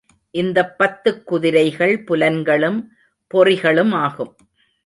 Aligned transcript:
இந்தப் 0.31 0.75
பத்துக் 0.79 1.23
குதிரைகள் 1.23 2.03
புலன்களும் 2.03 2.79
பொறிகளுமாகும். 3.33 4.33